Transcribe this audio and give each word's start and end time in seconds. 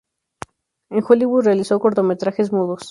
En 0.89 1.03
Hollywood 1.07 1.43
realizó 1.45 1.79
cortometrajes 1.79 2.51
mudos. 2.51 2.79